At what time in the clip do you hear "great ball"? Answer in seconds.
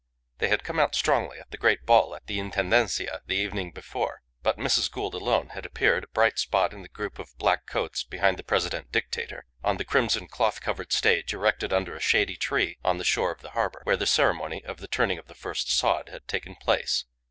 1.59-2.15